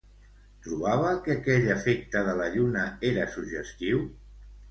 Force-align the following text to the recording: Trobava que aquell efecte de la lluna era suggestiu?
Trobava 0.67 1.09
que 1.27 1.33
aquell 1.33 1.67
efecte 1.75 2.23
de 2.29 2.35
la 2.41 2.49
lluna 2.55 2.85
era 3.13 3.27
suggestiu? 3.35 4.01